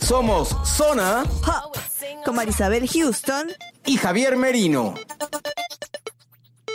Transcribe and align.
Somos 0.00 0.56
Zona 0.64 1.24
Pop, 1.44 1.76
con 2.24 2.36
Marisabel 2.36 2.88
Houston. 2.88 3.48
y 3.86 3.96
Javier 3.96 4.36
Merino. 4.36 4.94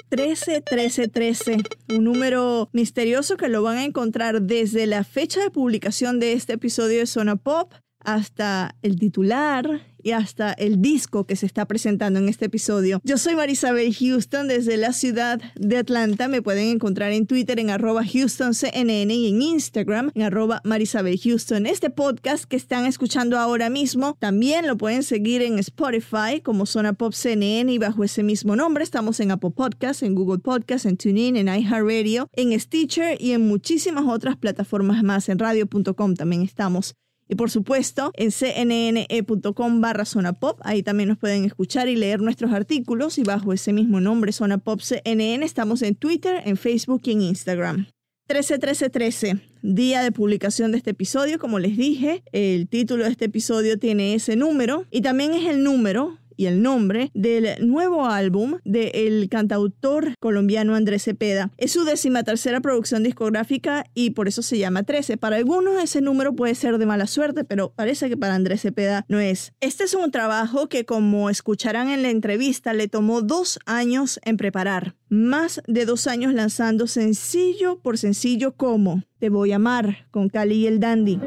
13, 0.10 0.62
13, 0.62 1.08
13. 1.08 1.58
Un 1.90 2.04
número 2.04 2.70
misterioso 2.74 3.38
que 3.38 3.48
lo 3.48 3.62
van 3.62 3.78
a 3.78 3.84
encontrar 3.86 4.42
desde 4.42 4.88
la 4.88 5.04
fecha 5.04 5.42
de 5.42 5.52
publicación 5.52 6.20
de 6.20 6.34
este 6.34 6.54
episodio 6.54 7.00
de 7.00 7.06
Zona 7.06 7.36
Pop 7.36 7.72
hasta 8.00 8.76
el 8.82 8.98
titular 8.98 9.82
y 10.02 10.12
hasta 10.12 10.54
el 10.54 10.82
disco 10.82 11.26
que 11.26 11.36
se 11.36 11.46
está 11.46 11.66
presentando 11.66 12.20
en 12.20 12.30
este 12.30 12.46
episodio. 12.46 13.02
Yo 13.04 13.18
soy 13.18 13.36
Marisabel 13.36 13.94
Houston 13.94 14.48
desde 14.48 14.78
la 14.78 14.94
ciudad 14.94 15.42
de 15.56 15.78
Atlanta. 15.78 16.28
Me 16.28 16.42
pueden 16.42 16.68
encontrar 16.70 17.12
en 17.12 17.28
Twitter 17.28 17.60
en 17.60 17.70
arroba 17.70 18.04
HoustonCNN 18.04 19.12
y 19.12 19.28
en 19.28 19.42
Instagram 19.42 20.12
en 20.16 20.22
arroba 20.24 20.62
Marisabel. 20.64 21.20
Este 21.20 21.90
podcast 21.90 22.46
que 22.46 22.56
están 22.56 22.86
escuchando 22.86 23.38
ahora 23.38 23.70
mismo 23.70 24.16
también 24.20 24.68
lo 24.68 24.78
pueden 24.78 25.04
seguir 25.04 25.42
en 25.42 25.60
Spotify 25.60 26.42
como 26.44 26.66
Zona 26.66 26.94
Pop 26.94 27.14
CNN 27.14 27.72
y 27.72 27.78
bajo 27.78 28.04
ese 28.04 28.24
mismo 28.24 28.56
nombre. 28.56 28.84
Estamos 28.84 29.20
en 29.20 29.32
Apple 29.32 29.52
Podcasts, 29.52 30.04
en 30.04 30.16
Google 30.16 30.40
Podcasts, 30.40 30.86
en 30.86 30.98
TuneIn, 30.98 31.36
en 31.36 31.48
iHeartRadio, 31.48 32.30
en 32.34 32.58
Stitcher 32.60 33.18
y 33.20 33.32
en 33.32 33.48
muchísimas 33.48 34.06
otras 34.06 34.38
plataformas 34.38 35.04
más. 35.04 35.30
En 35.30 35.40
radio.com 35.40 36.16
también 36.16 36.42
estamos. 36.44 36.96
Y 37.32 37.36
por 37.36 37.52
supuesto, 37.52 38.12
en 38.16 38.32
cnne.com 38.32 39.82
barra 39.82 40.04
Zona 40.06 40.34
Pop, 40.34 40.60
ahí 40.64 40.82
también 40.82 41.10
nos 41.10 41.20
pueden 41.20 41.46
escuchar 41.46 41.88
y 41.88 41.96
leer 41.96 42.22
nuestros 42.22 42.52
artículos 42.52 43.20
y 43.20 43.24
bajo 43.24 43.54
ese 43.54 43.72
mismo 43.72 44.02
nombre, 44.02 44.32
Zona 44.32 44.58
Pop 44.58 44.82
CNN, 44.82 45.46
estamos 45.46 45.84
en 45.84 45.94
Twitter, 45.94 46.42
en 46.44 46.58
Facebook 46.58 47.02
y 47.06 47.12
en 47.12 47.22
Instagram. 47.22 47.88
13-13-13, 48.30 49.42
día 49.62 50.02
de 50.02 50.12
publicación 50.12 50.72
de 50.72 50.80
este 50.80 50.92
episodio, 50.92 51.38
como 51.38 51.60
les 51.60 51.78
dije, 51.78 52.24
el 52.32 52.68
título 52.68 53.04
de 53.04 53.12
este 53.12 53.26
episodio 53.26 53.78
tiene 53.78 54.16
ese 54.16 54.36
número 54.36 54.86
y 54.90 55.02
también 55.02 55.34
es 55.34 55.48
el 55.48 55.64
número 55.64 56.18
y 56.40 56.46
el 56.46 56.62
nombre 56.62 57.12
del 57.14 57.68
nuevo 57.68 58.06
álbum 58.06 58.60
del 58.64 59.28
cantautor 59.28 60.14
colombiano 60.22 60.74
Andrés 60.74 61.04
Cepeda. 61.04 61.52
Es 61.58 61.74
su 61.74 61.84
décima 61.84 62.24
tercera 62.24 62.62
producción 62.62 63.04
discográfica 63.04 63.84
y 63.94 64.12
por 64.12 64.30
eso 64.30 64.42
se 64.42 64.58
llama 64.58 64.84
13. 64.84 65.18
Para 65.18 65.36
algunos 65.36 65.84
ese 65.84 66.00
número 66.00 66.34
puede 66.38 66.56
ser 66.56 66.78
de 66.78 66.86
mala 66.86 67.08
suerte, 67.08 67.44
pero 67.44 67.74
parece 67.76 68.08
que 68.08 68.16
para 68.16 68.36
Andrés 68.36 68.62
Cepeda 68.62 69.04
no 69.10 69.20
es. 69.20 69.52
Este 69.60 69.84
es 69.84 69.94
un 69.94 70.12
trabajo 70.12 70.70
que, 70.70 70.86
como 70.86 71.30
escucharán 71.30 71.90
en 71.90 72.04
la 72.04 72.10
entrevista, 72.10 72.72
le 72.72 72.88
tomó 72.88 73.22
dos 73.22 73.60
años 73.66 74.22
en 74.24 74.38
preparar. 74.38 74.96
Más 75.10 75.62
de 75.68 75.86
dos 75.86 76.08
años 76.08 76.34
lanzando 76.34 76.88
sencillo 76.88 77.80
por 77.80 77.98
sencillo 77.98 78.56
como 78.56 79.04
Te 79.18 79.30
voy 79.30 79.52
a 79.52 79.58
amar 79.58 80.08
con 80.12 80.30
Cali 80.30 80.56
y 80.56 80.68
el 80.68 80.80
Dandy. 80.80 81.20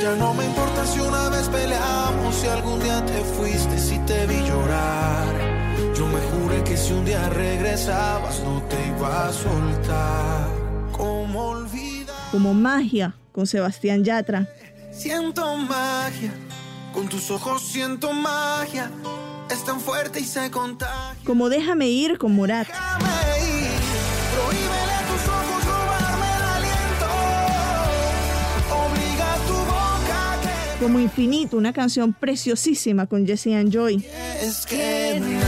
Ya 0.00 0.14
no 0.16 0.34
me 0.34 0.44
importa 0.44 0.86
si 0.86 1.00
una 1.00 1.30
vez 1.30 1.48
peleamos, 1.48 2.36
si 2.36 2.46
algún 2.46 2.78
día 2.80 3.04
te 3.04 3.22
que 6.72 6.78
si 6.78 6.92
un 6.94 7.04
día 7.04 7.28
regresabas 7.28 8.40
no 8.40 8.62
te 8.62 8.76
iba 8.88 9.28
a 9.28 9.32
soltar. 9.32 10.48
¿Cómo 10.92 11.48
olvidar? 11.50 12.16
Como 12.30 12.54
Magia 12.54 13.14
con 13.30 13.46
Sebastián 13.46 14.04
Yatra. 14.04 14.48
Siento 14.90 15.56
magia, 15.56 16.32
con 16.94 17.08
tus 17.08 17.30
ojos 17.30 17.62
siento 17.62 18.14
magia. 18.14 18.90
Es 19.50 19.62
tan 19.64 19.80
fuerte 19.80 20.20
y 20.20 20.24
se 20.24 20.50
contagia. 20.50 21.22
Como 21.26 21.50
Déjame 21.50 21.88
ir 21.88 22.16
con 22.16 22.34
Morat. 22.34 22.66
Déjame 22.66 23.14
ir, 23.50 23.78
prohíbele 24.34 24.94
a 25.00 25.02
tus 25.10 25.22
ojos 25.28 25.60
robarme 25.72 26.28
el 26.36 26.44
aliento. 26.56 27.10
Obliga 28.82 29.34
a 29.34 29.38
tu 29.46 29.56
boca 29.72 30.32
a 30.32 30.78
que 30.78 30.84
Como 30.84 30.98
Infinito, 31.00 31.58
una 31.58 31.74
canción 31.74 32.14
preciosísima 32.14 33.06
con 33.06 33.26
Jesse 33.26 33.48
and 33.48 33.70
Joy. 33.70 34.06
Es 34.40 34.64
que 34.64 35.20
no 35.20 35.41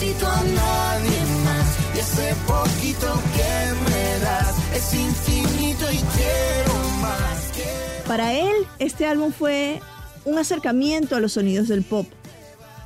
necesito 0.00 0.26
a 0.28 0.42
nadie 0.42 1.18
más. 1.44 1.78
Y 1.94 1.98
ese 1.98 2.34
poquito 2.46 3.20
que 3.34 3.90
me 3.90 4.18
das 4.24 4.54
es 4.74 4.94
infinito 4.94 5.90
y 5.90 5.96
quiero 5.96 6.74
más. 7.00 7.50
quiero- 7.54 8.04
Para 8.06 8.32
él, 8.34 8.54
este 8.78 9.06
álbum 9.06 9.32
fue 9.32 9.80
un 10.24 10.38
acercamiento 10.38 11.16
a 11.16 11.20
los 11.20 11.32
sonidos 11.32 11.68
del 11.68 11.82
pop. 11.82 12.06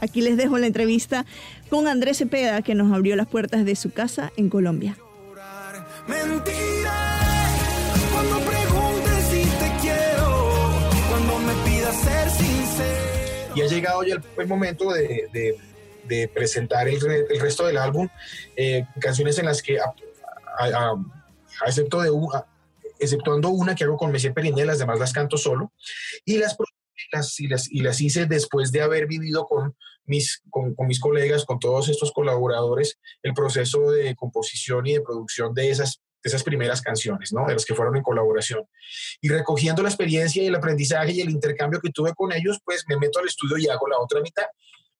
Aquí 0.00 0.20
les 0.20 0.36
dejo 0.36 0.58
la 0.58 0.66
entrevista 0.66 1.24
con 1.70 1.86
Andrés 1.86 2.18
Cepeda, 2.18 2.62
que 2.62 2.74
nos 2.74 2.92
abrió 2.92 3.14
las 3.16 3.28
puertas 3.28 3.64
de 3.64 3.76
su 3.76 3.90
casa 3.92 4.32
en 4.36 4.48
Colombia. 4.48 4.96
Mentira 6.08 7.18
cuando 8.12 8.38
preguntes 8.40 9.24
si 9.30 9.42
te 9.42 9.72
quiero, 9.80 10.50
cuando 11.08 11.38
me 11.38 11.52
pidas 11.70 11.94
ser 11.96 12.30
sincero. 12.30 13.52
Y 13.54 13.60
ha 13.62 13.66
llegado 13.66 14.02
ya 14.02 14.14
el, 14.14 14.22
el 14.38 14.46
momento 14.48 14.90
de, 14.92 15.28
de- 15.32 15.56
presentar 16.32 16.88
el, 16.88 17.00
re- 17.00 17.26
el 17.30 17.40
resto 17.40 17.66
del 17.66 17.76
álbum, 17.78 18.08
eh, 18.56 18.84
canciones 19.00 19.38
en 19.38 19.46
las 19.46 19.62
que, 19.62 19.78
a- 19.80 20.94
excepto 21.66 22.00
de 22.00 22.10
una, 22.10 22.44
exceptuando 22.98 23.48
una 23.48 23.74
que 23.74 23.84
hago 23.84 23.96
con 23.96 24.12
Messier 24.12 24.32
Periné, 24.34 24.64
las 24.64 24.78
demás 24.78 24.98
las 24.98 25.12
canto 25.12 25.36
solo, 25.36 25.72
y 26.24 26.38
las, 26.38 26.56
las- 27.12 27.40
y 27.40 27.48
las, 27.48 27.70
y 27.70 27.80
las 27.80 28.00
hice 28.00 28.26
después 28.26 28.70
de 28.72 28.82
haber 28.82 29.06
vivido 29.06 29.44
con 29.46 29.74
mis, 30.04 30.42
con 30.50 30.74
mis 30.86 30.98
colegas, 31.00 31.44
con 31.44 31.58
todos 31.58 31.88
estos 31.88 32.12
colaboradores, 32.12 32.98
el 33.22 33.34
proceso 33.34 33.90
de 33.90 34.14
composición 34.16 34.86
y 34.86 34.94
de 34.94 35.00
producción 35.00 35.54
de 35.54 35.70
esas, 35.70 36.00
de 36.22 36.28
esas 36.28 36.42
primeras 36.42 36.80
canciones, 36.82 37.32
¿no? 37.32 37.46
de 37.46 37.54
las 37.54 37.64
que 37.64 37.74
fueron 37.74 37.96
en 37.96 38.02
colaboración 38.02 38.64
y 39.20 39.28
recogiendo 39.28 39.82
la 39.82 39.88
experiencia 39.88 40.42
y 40.42 40.46
el 40.46 40.54
aprendizaje 40.56 41.12
y 41.12 41.20
el 41.20 41.30
intercambio 41.30 41.80
que 41.80 41.90
tuve 41.90 42.12
con 42.14 42.32
ellos, 42.32 42.58
pues 42.64 42.84
me 42.88 42.96
meto 42.96 43.18
al 43.20 43.26
estudio 43.26 43.58
y 43.58 43.68
hago 43.68 43.86
la 43.88 43.98
otra 43.98 44.20
mitad. 44.20 44.46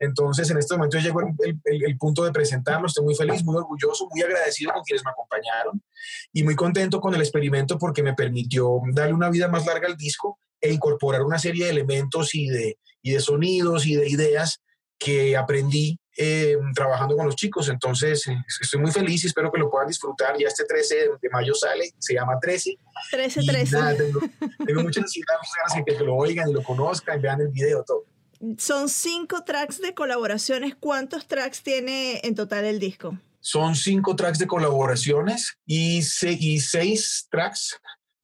Entonces, 0.03 0.51
en 0.51 0.59
este 0.59 0.75
momento 0.75 0.99
llegó 0.99 1.21
el, 1.21 1.59
el- 1.65 1.85
el 1.85 1.97
punto 1.97 2.25
de 2.25 2.33
presentarlo. 2.33 2.87
Estoy 2.89 3.05
muy 3.05 3.15
feliz, 3.15 3.45
muy 3.45 3.57
orgulloso, 3.57 4.09
muy 4.11 4.21
agradecido 4.23 4.73
con 4.73 4.83
quienes 4.83 5.05
me 5.05 5.11
acompañaron 5.13 5.81
y 6.33 6.43
muy 6.43 6.57
contento 6.57 7.01
con 7.01 7.15
el 7.15 7.21
experimento 7.21 7.79
porque 7.79 8.03
me 8.03 8.15
permitió 8.15 8.81
darle 8.93 9.15
una 9.15 9.31
vida 9.31 9.47
más 9.49 9.65
larga 9.65 9.87
al 9.87 9.97
disco 9.97 10.39
e 10.61 10.73
incorporar 10.73 11.23
una 11.23 11.39
serie 11.39 11.67
de 11.67 11.71
elementos 11.71 12.35
y 12.35 12.49
de, 12.49 12.79
y 13.01 13.13
de 13.13 13.21
sonidos 13.21 13.87
y 13.87 13.95
de 13.97 14.09
ideas 14.09 14.61
que 14.99 15.37
aprendí 15.37 15.99
eh, 16.19 16.57
trabajando 16.75 17.17
con 17.17 17.27
los 17.27 17.37
chicos. 17.37 17.69
Entonces, 17.69 18.27
eh, 18.27 18.37
estoy 18.61 18.81
muy 18.81 18.91
feliz 18.93 19.25
y 19.25 19.29
espero 19.29 19.51
que 19.51 19.59
lo 19.61 19.71
puedan 19.71 19.89
disfrutar. 19.89 20.37
Ya 20.39 20.49
este 20.49 20.65
13 20.65 20.95
de 21.21 21.29
mayo 21.31 21.55
sale, 21.55 21.91
se 21.99 22.15
llama 22.15 22.39
13 22.41 22.71
y 22.71 22.79
13-13. 23.47 23.71
nada, 23.73 23.97
tengo, 23.97 24.21
tengo 24.67 24.83
mucha 24.83 25.01
ansiedad, 25.01 25.35
muchas 25.39 25.55
ganas 25.75 25.87
de 25.87 25.93
que 25.97 26.05
lo 26.05 26.15
oigan 26.17 26.49
y 26.51 26.53
lo 26.53 26.63
conozcan, 26.63 27.21
vean 27.23 27.41
el 27.41 27.49
video, 27.49 27.83
todo. 27.85 28.05
Son 28.59 28.89
cinco 28.89 29.45
tracks 29.45 29.81
de 29.81 29.95
colaboraciones. 29.95 30.75
¿Cuántos 30.75 31.27
tracks 31.27 31.63
tiene 31.63 32.21
en 32.25 32.35
total 32.35 32.65
el 32.65 32.79
disco? 32.81 33.19
Son 33.41 33.75
cinco 33.75 34.15
tracks 34.17 34.39
de 34.39 34.47
colaboraciones 34.47 35.59
y, 35.67 36.03
se- 36.03 36.33
y 36.39 36.61
seis 36.61 37.27
tracks 37.31 37.81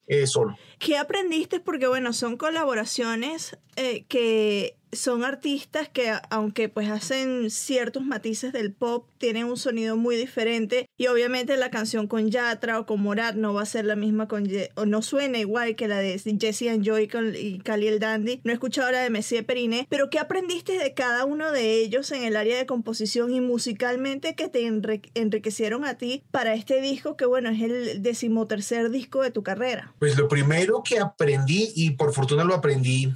eh, 0.06 0.26
solo. 0.26 0.56
¿Qué 0.78 0.96
aprendiste? 0.96 1.60
Porque 1.60 1.86
bueno, 1.86 2.12
son 2.12 2.36
colaboraciones 2.36 3.56
eh, 3.76 4.04
que 4.08 4.76
son 4.92 5.24
artistas 5.24 5.88
que 5.88 6.12
aunque 6.30 6.68
pues 6.68 6.88
hacen 6.88 7.50
ciertos 7.50 8.04
matices 8.04 8.52
del 8.52 8.72
pop, 8.72 9.06
tienen 9.18 9.44
un 9.44 9.56
sonido 9.56 9.96
muy 9.96 10.16
diferente 10.16 10.88
y 10.96 11.08
obviamente 11.08 11.56
la 11.56 11.70
canción 11.70 12.06
con 12.06 12.30
Yatra 12.30 12.80
o 12.80 12.86
con 12.86 13.02
Morat 13.02 13.34
no 13.34 13.52
va 13.54 13.62
a 13.62 13.66
ser 13.66 13.84
la 13.84 13.96
misma 13.96 14.28
con 14.28 14.48
o 14.76 14.86
no 14.86 15.02
suena 15.02 15.38
igual 15.38 15.76
que 15.76 15.88
la 15.88 15.98
de 15.98 16.18
Jesse 16.18 16.68
and 16.68 16.84
Joy 16.84 17.08
con, 17.08 17.34
y 17.34 17.58
Cali 17.58 17.88
el 17.88 17.98
Dandy. 17.98 18.40
No 18.44 18.50
he 18.50 18.54
escuchado 18.54 18.90
la 18.90 19.00
de 19.00 19.10
Messier 19.10 19.44
Periné, 19.44 19.86
pero 19.90 20.10
¿qué 20.10 20.18
aprendiste 20.18 20.78
de 20.78 20.94
cada 20.94 21.24
uno 21.24 21.52
de 21.52 21.74
ellos 21.74 22.10
en 22.12 22.22
el 22.22 22.36
área 22.36 22.56
de 22.56 22.66
composición 22.66 23.32
y 23.32 23.40
musicalmente 23.40 24.34
que 24.34 24.48
te 24.48 24.66
enriquecieron 25.14 25.84
a 25.84 25.98
ti 25.98 26.22
para 26.30 26.54
este 26.54 26.80
disco 26.80 27.16
que 27.16 27.26
bueno, 27.26 27.50
es 27.50 27.60
el 27.62 28.02
decimotercer 28.02 28.90
disco 28.90 29.22
de 29.22 29.30
tu 29.30 29.42
carrera? 29.42 29.92
Pues 29.98 30.16
lo 30.16 30.28
primero 30.28 30.67
que 30.82 30.98
aprendí 30.98 31.72
y 31.76 31.90
por 31.90 32.12
fortuna 32.12 32.44
lo 32.44 32.54
aprendí 32.54 33.12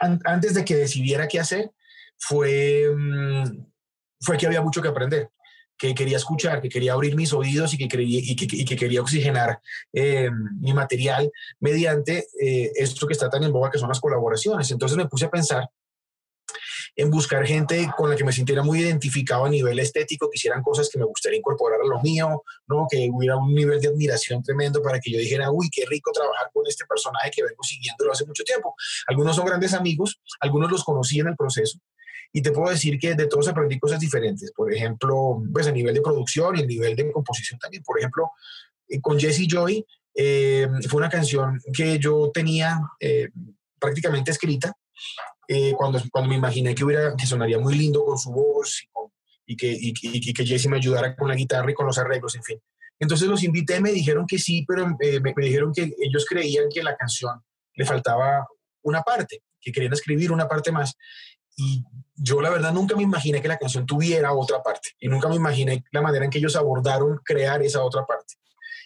antes 0.00 0.54
de 0.54 0.64
que 0.64 0.76
decidiera 0.76 1.26
qué 1.26 1.40
hacer, 1.40 1.72
fue, 2.16 2.88
mm, 2.94 3.66
fue 4.20 4.36
que 4.36 4.46
había 4.46 4.62
mucho 4.62 4.82
que 4.82 4.88
aprender, 4.88 5.30
que 5.76 5.94
quería 5.94 6.16
escuchar, 6.16 6.60
que 6.60 6.68
quería 6.68 6.92
abrir 6.92 7.14
mis 7.16 7.32
oídos 7.32 7.74
y 7.74 7.78
que, 7.78 7.88
quería, 7.88 8.20
y 8.22 8.36
que, 8.36 8.76
quería 8.76 9.00
oxigenar 9.00 9.60
eh, 9.92 10.30
mi 10.60 10.72
material 10.72 11.30
mediante 11.60 12.26
eh, 12.40 12.72
esto 12.74 13.06
que 13.06 13.12
está 13.12 13.30
tan 13.30 13.44
en 13.44 13.52
boga, 13.52 13.70
que 13.70 13.78
son 13.78 13.88
las 13.88 14.00
colaboraciones. 14.00 14.70
Entonces 14.70 14.96
me 14.96 15.06
puse 15.06 15.26
a 15.26 15.30
pensar 15.30 15.68
en 16.98 17.10
buscar 17.10 17.46
gente 17.46 17.88
con 17.96 18.10
la 18.10 18.16
que 18.16 18.24
me 18.24 18.32
sintiera 18.32 18.60
muy 18.64 18.80
identificado 18.80 19.44
a 19.44 19.48
nivel 19.48 19.78
estético, 19.78 20.28
que 20.28 20.36
hicieran 20.36 20.64
cosas 20.64 20.90
que 20.92 20.98
me 20.98 21.04
gustaría 21.04 21.38
incorporar 21.38 21.80
a 21.80 21.86
lo 21.86 22.00
mío, 22.00 22.42
¿no? 22.66 22.88
que 22.90 23.08
hubiera 23.12 23.36
un 23.36 23.54
nivel 23.54 23.80
de 23.80 23.86
admiración 23.86 24.42
tremendo 24.42 24.82
para 24.82 24.98
que 24.98 25.12
yo 25.12 25.18
dijera, 25.20 25.48
uy, 25.52 25.70
qué 25.70 25.86
rico 25.86 26.10
trabajar 26.12 26.50
con 26.52 26.64
este 26.66 26.84
personaje 26.86 27.30
que 27.30 27.44
vengo 27.44 27.62
siguiéndolo 27.62 28.10
hace 28.10 28.26
mucho 28.26 28.42
tiempo. 28.42 28.74
Algunos 29.06 29.36
son 29.36 29.46
grandes 29.46 29.74
amigos, 29.74 30.20
algunos 30.40 30.72
los 30.72 30.82
conocí 30.82 31.20
en 31.20 31.28
el 31.28 31.36
proceso. 31.36 31.78
Y 32.32 32.42
te 32.42 32.50
puedo 32.50 32.68
decir 32.68 32.98
que 32.98 33.14
de 33.14 33.28
todos 33.28 33.46
aprendí 33.46 33.78
cosas 33.78 34.00
diferentes. 34.00 34.50
Por 34.50 34.74
ejemplo, 34.74 35.40
pues 35.52 35.68
a 35.68 35.72
nivel 35.72 35.94
de 35.94 36.02
producción 36.02 36.58
y 36.58 36.62
a 36.62 36.66
nivel 36.66 36.96
de 36.96 37.12
composición 37.12 37.60
también. 37.60 37.84
Por 37.84 38.00
ejemplo, 38.00 38.32
eh, 38.88 39.00
con 39.00 39.20
Jesse 39.20 39.46
Joy 39.48 39.86
eh, 40.16 40.68
fue 40.88 40.98
una 40.98 41.08
canción 41.08 41.60
que 41.72 41.96
yo 42.00 42.32
tenía 42.34 42.80
eh, 42.98 43.28
prácticamente 43.78 44.32
escrita 44.32 44.72
eh, 45.50 45.72
cuando, 45.72 45.98
cuando 46.12 46.28
me 46.28 46.36
imaginé 46.36 46.74
que, 46.74 46.84
hubiera, 46.84 47.16
que 47.16 47.24
sonaría 47.24 47.58
muy 47.58 47.74
lindo 47.74 48.04
con 48.04 48.18
su 48.18 48.30
voz 48.30 48.82
y, 49.46 49.56
que, 49.56 49.74
y, 49.80 50.34
que 50.34 50.44
Jesse 50.44 50.68
me 50.68 50.76
ayudara 50.76 51.16
con 51.16 51.26
la 51.26 51.34
guitarra 51.34 51.70
y 51.70 51.74
con 51.74 51.86
los 51.86 51.96
arreglos, 51.96 52.36
en 52.36 52.42
fin. 52.42 52.60
Entonces 53.00 53.26
los 53.28 53.42
invité, 53.42 53.80
me 53.80 53.90
dijeron 53.90 54.26
que 54.26 54.38
sí, 54.38 54.66
pero 54.68 54.94
eh, 55.00 55.20
me, 55.20 55.32
dijeron 55.34 55.72
que 55.72 55.90
ellos 55.98 56.26
creían 56.28 56.66
que 56.68 56.82
la 56.82 56.94
canción 56.96 57.40
le 57.74 57.86
faltaba 57.86 58.46
una 58.82 59.00
parte, 59.00 59.42
que 59.58 59.72
querían 59.72 59.94
escribir 59.94 60.32
una 60.32 60.46
parte 60.46 60.70
más. 60.70 60.94
Y 61.56 61.82
yo 62.14 62.42
la 62.42 62.50
verdad 62.50 62.72
nunca 62.74 62.94
me 62.94 63.02
imaginé 63.02 63.40
que 63.40 63.48
la 63.48 63.56
canción 63.56 63.86
tuviera 63.86 64.34
otra 64.34 64.62
parte 64.62 64.90
y 65.00 65.08
nunca 65.08 65.28
me 65.28 65.36
imaginé 65.36 65.82
la 65.92 66.02
manera 66.02 66.26
en 66.26 66.30
que 66.30 66.38
ellos 66.38 66.56
abordaron 66.56 67.20
crear 67.24 67.62
esa 67.62 67.82
otra 67.82 68.04
parte. 68.04 68.34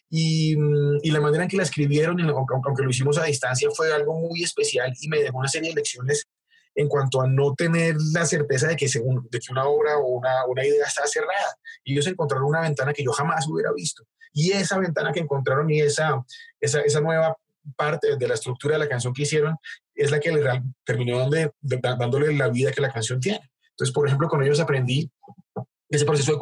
Y, 0.08 0.54
y, 1.02 1.10
la 1.10 1.20
manera 1.20 1.42
en 1.42 1.48
que 1.48 1.56
la 1.56 1.62
escribieron, 1.64 2.20
aunque, 2.20 2.82
lo 2.82 2.90
hicimos 2.90 3.18
a 3.18 3.24
distancia, 3.24 3.68
fue 3.74 3.92
algo 3.92 4.20
muy 4.20 4.42
especial 4.42 4.92
y 5.00 5.08
me 5.08 5.22
dejó 5.22 5.38
una 5.38 5.48
serie 5.48 5.70
de 5.70 5.76
lecciones 5.76 6.28
en 6.74 6.88
cuanto 6.88 7.20
a 7.20 7.26
no 7.26 7.54
tener 7.54 7.96
la 8.12 8.24
certeza 8.24 8.68
de 8.68 8.76
que, 8.76 8.88
según, 8.88 9.28
de 9.30 9.38
que 9.38 9.52
una 9.52 9.64
obra 9.64 9.98
o 9.98 10.06
una, 10.06 10.46
una 10.46 10.64
idea 10.64 10.86
está 10.86 11.06
cerrada. 11.06 11.56
Y 11.84 11.92
ellos 11.92 12.06
encontraron 12.06 12.48
una 12.48 12.60
ventana 12.60 12.92
que 12.92 13.04
yo 13.04 13.12
jamás 13.12 13.46
hubiera 13.48 13.72
visto. 13.72 14.04
Y 14.32 14.52
esa 14.52 14.78
ventana 14.78 15.12
que 15.12 15.20
encontraron 15.20 15.70
y 15.70 15.80
esa, 15.80 16.24
esa, 16.60 16.80
esa 16.80 17.00
nueva 17.00 17.36
parte 17.76 18.16
de 18.16 18.28
la 18.28 18.34
estructura 18.34 18.74
de 18.74 18.80
la 18.80 18.88
canción 18.88 19.12
que 19.12 19.22
hicieron 19.22 19.56
es 19.94 20.10
la 20.10 20.18
que 20.18 20.32
terminó 20.84 21.28
dándole, 21.60 22.32
la 22.32 22.48
vida 22.48 22.72
que 22.72 22.80
la 22.80 22.90
canción 22.90 23.20
tiene. 23.20 23.50
Entonces, 23.70 23.92
por 23.92 24.06
ejemplo, 24.06 24.28
con 24.28 24.42
ellos 24.42 24.60
aprendí 24.60 25.10
ese 25.88 26.06
proceso 26.06 26.32
de, 26.32 26.38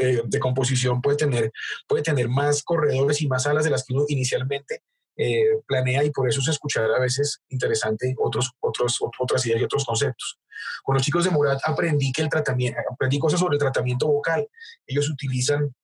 eh, 0.00 0.22
de 0.24 0.38
composición 0.38 1.02
puede 1.02 1.16
tener, 1.16 1.52
puede 1.88 2.04
tener 2.04 2.28
más 2.28 2.62
corredores 2.62 3.20
y 3.20 3.26
más 3.26 3.44
alas 3.46 3.64
de 3.64 3.70
las 3.70 3.84
que 3.84 3.92
uno 3.92 4.04
inicialmente 4.06 4.82
eh, 5.16 5.60
planea 5.66 6.04
y 6.04 6.10
por 6.10 6.28
eso 6.28 6.40
es 6.40 6.48
escuchar 6.48 6.90
a 6.90 7.00
veces 7.00 7.40
interesante 7.48 8.14
otros, 8.18 8.52
otros, 8.60 8.98
otras 9.18 9.46
ideas 9.46 9.60
y 9.60 9.64
otros 9.64 9.84
conceptos. 9.84 10.38
Con 10.82 10.94
los 10.94 11.02
chicos 11.02 11.24
de 11.24 11.30
Morat 11.30 11.60
aprendí 11.64 12.12
que 12.12 12.22
el 12.22 12.28
tratamiento, 12.28 12.78
aprendí 12.90 13.18
cosas 13.18 13.40
sobre 13.40 13.54
el 13.54 13.60
tratamiento 13.60 14.06
vocal. 14.06 14.46
Ellos 14.86 15.08
utilizan 15.10 15.74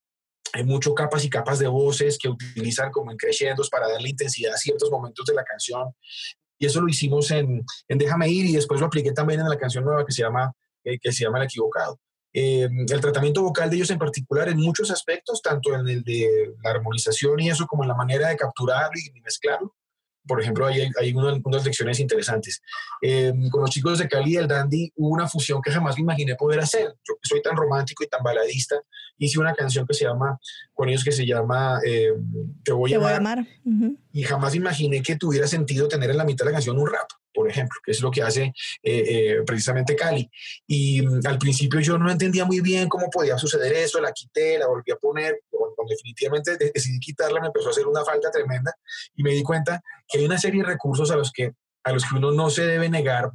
hay 0.52 0.62
eh, 0.62 0.64
mucho 0.64 0.94
capas 0.94 1.24
y 1.24 1.30
capas 1.30 1.58
de 1.58 1.66
voces 1.66 2.18
que 2.18 2.28
utilizan 2.28 2.90
como 2.90 3.10
en 3.10 3.16
crescendos 3.16 3.70
para 3.70 3.88
darle 3.88 4.10
intensidad 4.10 4.52
a 4.54 4.58
ciertos 4.58 4.90
momentos 4.90 5.24
de 5.26 5.34
la 5.34 5.44
canción. 5.44 5.94
Y 6.58 6.66
eso 6.66 6.80
lo 6.80 6.88
hicimos 6.88 7.30
en, 7.30 7.64
en 7.88 7.98
Déjame 7.98 8.28
ir 8.28 8.46
y 8.46 8.52
después 8.52 8.80
lo 8.80 8.86
apliqué 8.86 9.12
también 9.12 9.40
en 9.40 9.48
la 9.48 9.56
canción 9.56 9.84
nueva 9.84 10.04
que 10.04 10.12
se 10.12 10.22
llama, 10.22 10.52
eh, 10.84 10.98
que 10.98 11.10
se 11.10 11.24
llama 11.24 11.38
El 11.38 11.44
Equivocado. 11.44 11.98
Eh, 12.34 12.68
el 12.88 13.00
tratamiento 13.00 13.42
vocal 13.42 13.68
de 13.68 13.76
ellos 13.76 13.90
en 13.90 13.98
particular 13.98 14.48
en 14.48 14.58
muchos 14.58 14.90
aspectos, 14.90 15.42
tanto 15.42 15.74
en 15.74 15.86
el 15.86 16.02
de 16.02 16.54
la 16.62 16.70
armonización 16.70 17.40
y 17.40 17.50
eso, 17.50 17.66
como 17.66 17.84
en 17.84 17.88
la 17.88 17.94
manera 17.94 18.28
de 18.28 18.36
capturarlo 18.36 18.98
y 18.98 19.20
mezclarlo. 19.20 19.74
Por 20.24 20.40
ejemplo, 20.40 20.66
hay, 20.66 20.88
hay 21.00 21.12
unas, 21.12 21.64
lecciones 21.64 21.98
interesantes. 21.98 22.62
Eh, 23.02 23.32
con 23.50 23.60
los 23.60 23.70
chicos 23.70 23.98
de 23.98 24.08
Cali 24.08 24.34
y 24.34 24.36
el 24.36 24.46
Dandy 24.46 24.92
hubo 24.94 25.10
una 25.10 25.28
fusión 25.28 25.60
que 25.60 25.72
jamás 25.72 25.96
me 25.96 26.02
imaginé 26.02 26.36
poder 26.36 26.60
hacer. 26.60 26.94
Yo 27.06 27.14
soy 27.22 27.42
tan 27.42 27.56
romántico 27.56 28.04
y 28.04 28.06
tan 28.06 28.22
baladista, 28.22 28.76
hice 29.18 29.40
una 29.40 29.52
canción 29.52 29.84
que 29.84 29.94
se 29.94 30.04
llama, 30.04 30.38
con 30.72 30.88
ellos 30.88 31.02
que 31.02 31.10
se 31.10 31.26
llama 31.26 31.80
eh, 31.84 32.12
Te 32.62 32.72
voy 32.72 32.94
a 32.94 33.16
amar. 33.16 33.44
Y 34.12 34.22
jamás 34.22 34.54
imaginé 34.54 35.02
que 35.02 35.16
tuviera 35.16 35.48
sentido 35.48 35.88
tener 35.88 36.10
en 36.10 36.16
la 36.16 36.24
mitad 36.24 36.44
de 36.44 36.52
la 36.52 36.56
canción 36.56 36.78
un 36.78 36.86
rap 36.86 37.08
por 37.42 37.50
ejemplo, 37.50 37.80
que 37.84 37.90
es 37.90 38.00
lo 38.00 38.08
que 38.12 38.22
hace 38.22 38.44
eh, 38.44 38.52
eh, 38.84 39.42
precisamente 39.44 39.96
Cali. 39.96 40.30
Y 40.64 41.02
mm, 41.02 41.26
al 41.26 41.38
principio 41.38 41.80
yo 41.80 41.98
no 41.98 42.08
entendía 42.08 42.44
muy 42.44 42.60
bien 42.60 42.88
cómo 42.88 43.10
podía 43.10 43.36
suceder 43.36 43.72
eso, 43.72 44.00
la 44.00 44.12
quité, 44.12 44.58
la 44.58 44.68
volví 44.68 44.92
a 44.92 44.96
poner, 44.96 45.42
definitivamente 45.88 46.56
decidí 46.56 47.00
quitarla, 47.00 47.40
me 47.40 47.48
empezó 47.48 47.66
a 47.66 47.70
hacer 47.72 47.88
una 47.88 48.04
falta 48.04 48.30
tremenda 48.30 48.72
y 49.16 49.24
me 49.24 49.32
di 49.32 49.42
cuenta 49.42 49.82
que 50.06 50.18
hay 50.18 50.24
una 50.24 50.38
serie 50.38 50.62
de 50.62 50.68
recursos 50.68 51.10
a 51.10 51.16
los 51.16 51.32
que, 51.32 51.52
a 51.82 51.92
los 51.92 52.04
que 52.04 52.14
uno 52.14 52.30
no 52.30 52.48
se 52.48 52.64
debe 52.64 52.88
negar 52.88 53.32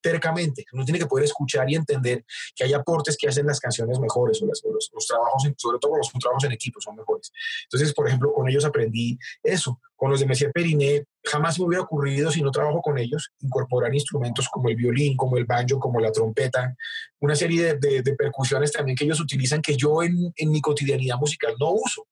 tercamente. 0.00 0.64
Uno 0.72 0.84
tiene 0.84 0.98
que 0.98 1.06
poder 1.06 1.24
escuchar 1.24 1.70
y 1.70 1.74
entender 1.74 2.24
que 2.54 2.64
hay 2.64 2.72
aportes 2.72 3.16
que 3.16 3.28
hacen 3.28 3.46
las 3.46 3.60
canciones 3.60 3.98
mejores 3.98 4.42
o, 4.42 4.46
los, 4.46 5.06
trabajos, 5.06 5.42
sobre 5.56 5.78
todo 5.78 5.96
los 5.96 6.10
trabajos 6.12 6.44
en 6.44 6.52
equipo, 6.52 6.80
son 6.80 6.96
mejores. 6.96 7.32
Entonces, 7.64 7.94
por 7.94 8.08
ejemplo, 8.08 8.32
con 8.32 8.48
ellos 8.48 8.64
aprendí 8.64 9.18
eso. 9.42 9.80
Con 9.96 10.10
los 10.10 10.20
de 10.20 10.26
Messier 10.26 10.52
Periné, 10.52 11.04
jamás 11.24 11.58
me 11.58 11.66
hubiera 11.66 11.82
ocurrido, 11.82 12.30
si 12.30 12.40
no 12.40 12.50
trabajo 12.50 12.80
con 12.80 12.98
ellos, 12.98 13.32
incorporar 13.40 13.92
instrumentos 13.92 14.48
como 14.48 14.68
el 14.68 14.76
violín, 14.76 15.16
como 15.16 15.36
el 15.36 15.44
banjo, 15.44 15.80
como 15.80 15.98
la 15.98 16.12
trompeta, 16.12 16.76
una 17.20 17.34
serie 17.34 17.74
de, 17.74 18.14
percusiones 18.16 18.72
también 18.72 18.96
que 18.96 19.04
ellos 19.04 19.20
utilizan 19.20 19.60
que 19.60 19.76
yo 19.76 20.02
en, 20.02 20.32
en 20.36 20.50
mi 20.50 20.60
cotidianidad 20.60 21.16
musical 21.18 21.54
no 21.58 21.72
uso 21.72 22.06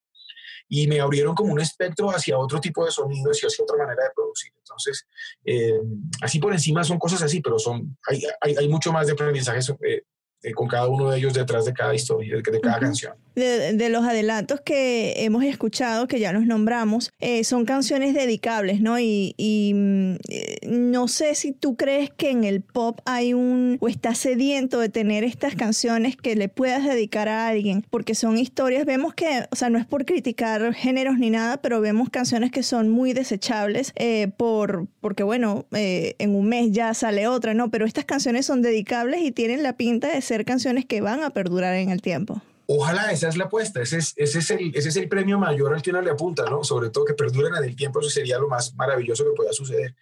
y 0.69 0.87
me 0.87 0.99
abrieron 0.99 1.35
como 1.35 1.53
un 1.53 1.61
espectro 1.61 2.09
hacia 2.09 2.37
otro 2.37 2.59
tipo 2.59 2.83
de 2.85 2.91
sonidos 2.91 3.41
y 3.41 3.47
hacia 3.47 3.63
otra 3.63 3.77
manera 3.77 4.03
de 4.03 4.09
producir. 4.15 4.51
Entonces, 4.57 5.07
eh, 5.45 5.79
así 6.21 6.39
por 6.39 6.53
encima 6.53 6.83
son 6.83 6.99
cosas 6.99 7.21
así, 7.21 7.41
pero 7.41 7.57
son, 7.57 7.97
hay, 8.07 8.23
hay, 8.41 8.55
hay 8.57 8.67
mucho 8.67 8.91
más 8.91 9.07
de 9.07 9.13
aprendizaje 9.13 9.59
eh, 9.81 10.03
eh, 10.43 10.51
con 10.53 10.67
cada 10.67 10.87
uno 10.87 11.09
de 11.09 11.17
ellos 11.17 11.33
detrás 11.33 11.65
de 11.65 11.73
cada 11.73 11.95
historia, 11.95 12.35
de, 12.35 12.61
cada 12.61 12.79
canción. 12.79 13.15
De, 13.37 13.89
los 13.89 14.03
adelantos 14.03 14.61
que 14.61 15.13
hemos 15.23 15.43
escuchado, 15.43 16.07
que 16.07 16.19
ya 16.19 16.33
los 16.33 16.47
nombramos, 16.47 17.13
eh, 17.19 17.43
son 17.43 17.65
canciones 17.65 18.15
dedicables, 18.15 18.81
¿no? 18.81 18.99
Y, 18.99 19.35
mm, 19.75 20.15
eh, 20.27 20.57
no 20.67 21.07
sé 21.07 21.35
si 21.35 21.51
tú 21.51 21.75
crees 21.75 22.09
que 22.09 22.31
en 22.31 22.43
el 22.43 22.61
pop 22.61 22.99
hay 23.05 23.35
un, 23.35 23.77
o 23.79 23.89
estás 23.89 24.17
sediento 24.17 24.79
de 24.79 24.89
tener 24.89 25.23
estas 25.23 25.53
canciones 25.53 26.17
que 26.17 26.35
le 26.35 26.49
puedas 26.49 26.83
dedicar 26.83 27.29
a 27.29 27.47
alguien, 27.47 27.85
porque 27.91 28.15
son 28.15 28.39
historias, 28.39 28.85
vemos 28.85 29.13
que, 29.13 29.45
o 29.51 29.55
sea, 29.55 29.69
no 29.69 29.77
es 29.77 29.85
por 29.85 30.05
criticar 30.05 30.73
géneros 30.73 31.19
ni 31.19 31.29
nada, 31.29 31.57
pero 31.61 31.79
vemos 31.79 32.09
canciones 32.09 32.49
que 32.49 32.63
son 32.63 32.89
muy 32.89 33.13
desechables 33.13 33.93
por, 34.37 34.87
porque, 34.99 35.21
bueno, 35.21 35.67
en 35.71 36.35
un 36.35 36.49
mes 36.49 36.71
ya 36.71 36.91
sale 36.95 37.27
otra, 37.27 37.53
¿no? 37.53 37.69
Pero 37.69 37.85
estas 37.85 38.05
canciones 38.05 38.47
son 38.47 38.63
dedicables 38.63 39.21
y 39.21 39.31
tienen 39.31 39.61
la 39.61 39.77
pinta 39.77 40.07
de 40.07 40.21
ser 40.21 40.43
canciones 40.43 40.85
que 40.85 41.01
van 41.01 41.21
a 41.21 41.29
perdurar 41.29 41.75
en 41.75 41.91
el 41.91 42.01
tiempo. 42.01 42.41
Ojalá 42.69 43.11
esa 43.13 43.29
es 43.29 43.37
la 43.37 43.45
apuesta, 43.45 43.81
ese 43.81 43.97
es, 43.97 44.13
ese 44.17 44.39
es, 44.39 44.49
el, 44.51 44.75
ese 44.75 44.89
es 44.89 44.95
el 44.97 45.07
premio 45.07 45.39
mayor 45.39 45.73
al 45.73 45.81
que 45.81 45.89
uno 45.89 46.01
le 46.01 46.11
apunta, 46.11 46.43
¿no? 46.49 46.65
Sobre 46.65 46.89
todo 46.89 47.05
que 47.05 47.13
perduren 47.13 47.55
en 47.55 47.63
el 47.63 47.77
tiempo, 47.77 48.01
eso 48.01 48.09
sería 48.09 48.37
lo 48.39 48.49
más 48.49 48.75
maravilloso 48.75 49.23
que 49.23 49.31
pueda 49.31 49.53
suceder. 49.53 49.95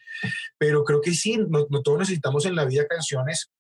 Pero 0.57 0.83
creo 0.83 0.99
que 0.99 1.13
sí, 1.13 1.37
no, 1.37 1.67
todos 1.83 1.99
necesitamos 1.99 2.43
en 2.47 2.55
la 2.55 2.65
vida 2.65 2.87
canciones 2.87 3.51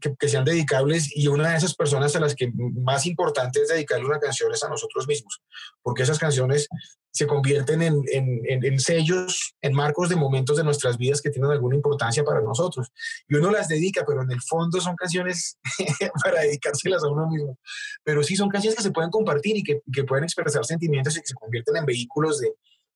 que, 0.00 0.28
sean 0.28 0.44
dedicables 0.44 1.14
y 1.14 1.28
una 1.28 1.50
de 1.50 1.56
esas 1.56 1.74
personas 1.74 2.14
a 2.16 2.20
las 2.20 2.34
que 2.34 2.50
más 2.54 3.06
importante 3.06 3.60
es 3.60 3.68
dedicarle 3.68 4.06
una 4.06 4.18
canción 4.18 4.52
es 4.52 4.62
a 4.64 4.68
nosotros 4.68 5.06
mismos, 5.06 5.42
porque 5.82 6.02
esas 6.02 6.18
canciones 6.18 6.68
se 7.12 7.26
convierten 7.26 7.82
en, 7.82 8.02
en, 8.12 8.64
en, 8.64 8.78
sellos, 8.78 9.54
en 9.60 9.74
marcos 9.74 10.08
de 10.08 10.16
momentos 10.16 10.56
de 10.56 10.64
nuestras 10.64 10.96
vidas 10.96 11.20
que 11.20 11.30
tienen 11.30 11.50
alguna 11.50 11.74
importancia 11.74 12.22
para 12.22 12.40
nosotros. 12.40 12.88
Y 13.28 13.34
uno 13.34 13.50
las 13.50 13.68
dedica, 13.68 14.04
pero 14.06 14.22
en 14.22 14.30
el 14.30 14.40
fondo 14.40 14.80
son 14.80 14.94
canciones 14.94 15.58
para 16.24 16.42
dedicárselas 16.42 17.02
a 17.02 17.08
uno 17.08 17.28
mismo. 17.28 17.58
Pero 18.04 18.22
sí 18.22 18.36
son 18.36 18.48
canciones 18.48 18.76
que 18.76 18.84
se 18.84 18.92
pueden 18.92 19.10
compartir 19.10 19.56
y 19.56 19.64
que, 19.64 19.80
que 19.92 20.04
pueden 20.04 20.24
expresar 20.24 20.64
sentimientos 20.64 21.16
y 21.16 21.20
que 21.20 21.26
se 21.26 21.34
convierten 21.34 21.76
en 21.76 21.84
vehículos 21.84 22.38
de, 22.38 22.52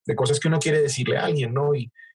de 0.07 0.15
cosas 0.15 0.39
que 0.39 0.49
uno 0.49 0.59
quiere 0.59 0.81
decirle 0.81 1.17
a 1.17 1.25
alguien, 1.25 1.53
¿no? 1.53 1.73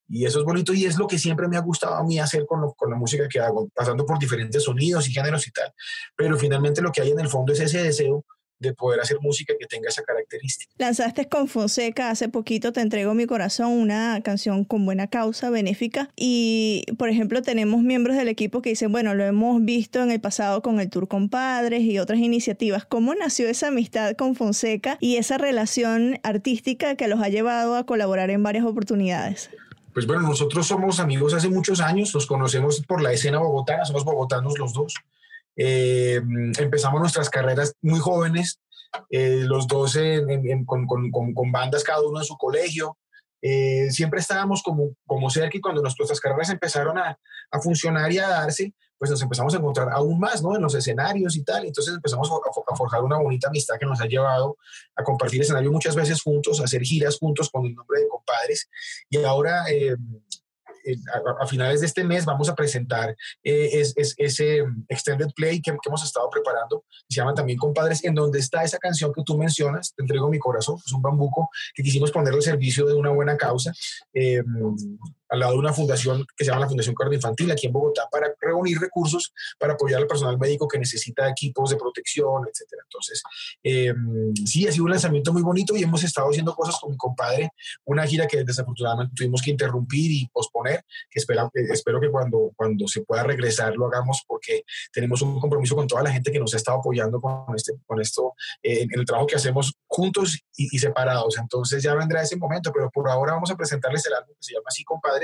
Y 0.10 0.26
eso 0.26 0.40
es 0.40 0.46
bonito 0.46 0.74
y 0.74 0.86
es 0.86 0.98
lo 0.98 1.08
que 1.08 1.20
siempre 1.20 1.48
me 1.48 1.56
ha 1.56 1.62
gustado 1.62 1.96
a 1.96 2.04
mí 2.04 2.20
hacer 2.20 2.46
con, 2.48 2.72
con, 2.76 2.90
la 2.90 2.98
música 2.98 3.28
que 3.28 3.40
hago, 3.40 3.70
pasando 3.70 4.06
por 4.06 4.18
diferentes 4.18 4.64
sonidos 4.64 5.08
y 5.08 5.14
géneros 5.14 5.48
y 5.48 5.52
tal. 5.52 5.72
Pero 6.16 6.38
finalmente 6.38 6.82
lo 6.82 6.92
que 6.92 7.02
hay 7.02 7.12
en 7.12 7.20
el 7.20 7.30
fondo 7.30 7.54
es 7.54 7.60
ese 7.60 7.84
deseo 7.84 8.26
de 8.60 8.74
poder 8.74 9.00
hacer 9.00 9.18
música 9.22 9.54
que 9.58 9.66
tenga 9.66 9.90
esa 9.90 10.04
característica. 10.04 10.72
Lanzaste 10.78 11.28
con 11.28 11.48
Fonseca 11.48 12.10
hace 12.10 12.28
poquito, 12.28 12.74
Te 12.74 12.82
entrego 12.82 13.14
mi 13.14 13.26
corazón, 13.26 13.72
una 13.72 14.22
canción 14.22 14.66
con 14.66 14.86
buena 14.86 15.08
causa, 15.08 15.50
benéfica. 15.50 16.10
Y, 16.16 16.84
por 16.98 17.10
ejemplo, 17.10 17.42
tenemos 17.42 17.82
miembros 17.82 18.18
del 18.18 18.28
equipo 18.28 18.62
que 18.62 18.72
dicen, 18.72 18.92
bueno, 18.92 19.16
lo 19.16 19.24
hemos 19.24 19.64
visto 19.64 20.04
en 20.04 20.12
el 20.12 20.20
pasado 20.20 20.62
con 20.62 20.80
el 20.80 20.90
Tour 20.90 21.08
Compadres 21.08 21.82
y 21.82 22.00
otras 22.00 22.20
iniciativas. 22.20 22.86
¿Cómo 22.86 23.16
nació 23.16 23.48
esa 23.48 23.70
amistad 23.70 24.16
con 24.16 24.36
Fonseca 24.36 24.98
y 25.00 25.16
esa 25.16 25.38
relación 25.38 26.20
artística 26.24 26.96
que 26.96 27.08
los 27.08 27.22
ha 27.22 27.30
llevado 27.30 27.76
a 27.76 27.86
colaborar 27.86 28.30
en 28.30 28.44
varias 28.44 28.66
oportunidades? 28.66 29.50
Pues 30.00 30.08
bueno, 30.08 30.22
nosotros 30.30 30.66
somos 30.66 31.02
amigos 31.02 31.34
hace 31.34 31.50
muchos 31.50 31.82
años, 31.82 32.16
nos 32.16 32.26
conocemos 32.26 32.82
por 32.88 33.02
la 33.02 33.12
escena 33.12 33.40
bogotana, 33.40 33.84
somos 33.84 34.06
bogotanos 34.06 34.58
los 34.58 34.72
dos. 34.72 34.94
Eh, 35.58 36.22
empezamos 36.58 37.02
nuestras 37.02 37.30
carreras 37.30 37.74
muy 37.82 38.00
jóvenes, 38.00 38.62
eh, 39.10 39.42
los 39.44 39.68
dos 39.68 40.00
con, 40.66 40.88
con, 40.88 41.12
con, 41.12 41.52
bandas 41.52 41.84
cada 41.84 42.02
uno 42.02 42.20
en 42.20 42.26
su 42.26 42.38
colegio. 42.38 42.98
Eh, 43.42 43.92
siempre 43.92 44.22
estábamos 44.22 44.64
como, 44.64 44.96
como 45.06 45.30
cerca 45.30 45.58
y 45.58 45.60
cuando 45.60 45.82
nuestras 45.82 46.22
carreras 46.22 46.50
empezaron 46.50 46.98
a, 46.98 47.20
a, 47.52 47.60
funcionar 47.60 48.10
y 48.14 48.20
a 48.20 48.30
darse, 48.30 48.74
pues 49.00 49.10
nos 49.10 49.22
empezamos 49.22 49.54
a 49.54 49.58
encontrar 49.58 49.90
aún 49.92 50.20
más, 50.20 50.44
¿no? 50.44 50.56
En 50.56 50.62
los 50.62 50.76
escenarios 50.76 51.36
y 51.38 51.44
tal. 51.44 51.66
Entonces 51.66 51.96
empezamos 51.96 52.30
a, 52.30 52.76
forjar 52.76 53.04
una 53.04 53.18
bonita 53.18 53.48
amistad 53.48 53.78
que 53.80 53.86
nos 53.86 54.02
ha 54.02 54.06
llevado 54.06 54.58
a 54.96 55.04
compartir 55.04 55.42
escenario 55.42 55.72
muchas 55.72 55.96
veces 55.96 56.22
juntos, 56.22 56.60
a 56.60 56.66
hacer 56.66 56.82
giras 56.82 57.18
juntos 57.18 57.50
con 57.50 57.66
el 57.66 57.74
nombre 57.74 58.02
de 58.02 58.08
compadres. 58.10 58.70
Y 59.10 59.24
ahora 59.24 59.66
a, 61.40 61.48
finales 61.48 61.82
de 61.82 61.88
este 61.88 62.04
mes 62.04 62.26
vamos 62.26 62.50
a 62.50 62.56
presentar 62.56 63.16
eh, 63.44 63.84
ese 64.18 64.64
extended 64.88 65.30
play 65.36 65.62
que, 65.62 65.76
hemos 65.86 66.04
estado 66.04 66.30
preparando, 66.30 66.84
se 67.08 67.18
llama 67.18 67.34
también 67.34 67.58
Compadres, 67.58 68.04
en 68.04 68.16
donde 68.16 68.40
está 68.40 68.64
esa 68.64 68.78
canción 68.78 69.14
que 69.14 69.24
tú 69.24 69.38
mencionas, 69.38 69.94
Te 69.96 70.04
entrego 70.04 70.30
mi 70.30 70.40
corazón, 70.40 70.78
es 70.86 70.92
un 70.92 71.02
bambuco 71.02 71.50
que 71.74 71.84
quisimos 71.84 72.12
poner 72.12 72.34
al 72.34 72.42
servicio 72.42 72.86
de 72.86 72.94
una 72.94 73.10
buena 73.10 73.38
causa. 73.38 73.74
Eh, 74.14 74.44
al 75.30 75.40
lado 75.40 75.54
de 75.54 75.60
una 75.60 75.74
fundación 75.74 76.26
que 76.36 76.44
se 76.44 76.50
llama 76.50 76.62
la 76.62 76.68
Fundación 76.68 76.96
Cardio 76.96 77.16
Infantil 77.16 77.52
aquí 77.52 77.68
en 77.68 77.74
Bogotá 77.74 78.08
para 78.12 78.34
reunir 78.40 78.80
recursos 78.80 79.32
para 79.58 79.74
apoyar 79.74 80.02
al 80.02 80.08
personal 80.08 80.38
médico 80.38 80.68
que 80.68 80.80
necesita 80.80 81.30
equipos 81.30 81.70
de 81.70 81.78
protección, 81.78 82.44
etcétera. 82.52 82.82
Entonces, 82.86 83.22
eh, 83.64 83.94
sí, 84.46 84.68
ha 84.68 84.72
sido 84.72 84.86
un 84.86 84.92
lanzamiento 84.92 85.32
muy 85.32 85.42
bonito 85.42 85.76
y 85.76 85.84
hemos 85.84 86.04
estado 86.04 86.30
haciendo 86.30 86.56
cosas 86.56 86.78
con 86.80 86.92
mi 86.92 86.98
compadre, 86.98 87.52
una 87.86 88.06
gira 88.06 88.28
que 88.28 88.44
desafortunadamente 88.44 89.14
tuvimos 89.16 89.42
que 89.42 89.52
interrumpir 89.52 90.12
y 90.12 90.28
posponer, 90.34 90.84
que 91.10 91.20
espero, 91.20 91.52
espero 91.54 92.02
que 92.02 92.10
cuando, 92.10 92.52
cuando 92.56 92.88
se 92.88 93.02
pueda 93.02 93.24
regresar 93.24 93.76
lo 93.76 93.88
hagamos 93.88 94.24
porque 94.28 94.64
tenemos 94.92 95.22
un 95.22 95.40
compromiso 95.40 95.76
con 95.76 95.88
toda 95.88 96.04
la 96.04 96.12
gente 96.12 96.32
que 96.32 96.40
nos 96.40 96.54
ha 96.54 96.58
estado 96.58 96.80
apoyando 96.80 97.22
con, 97.22 97.56
este, 97.56 97.74
con 97.86 98.02
esto, 98.02 98.34
eh, 98.64 98.82
en 98.82 99.00
el 99.00 99.06
trabajo 99.06 99.28
que 99.28 99.36
hacemos 99.36 99.74
juntos 99.88 100.40
y, 100.56 100.76
y 100.76 100.80
separados. 100.80 101.38
Entonces 101.38 101.84
ya 101.84 101.94
vendrá 101.94 102.22
ese 102.22 102.36
momento, 102.36 102.72
pero 102.74 102.90
por 102.90 103.10
ahora 103.10 103.34
vamos 103.34 103.52
a 103.52 103.56
presentarles 103.56 104.06
el 104.08 104.14
álbum 104.14 104.34
que 104.36 104.44
se 104.44 104.54
llama 104.54 104.66
así, 104.68 104.84
compadre 104.84 105.19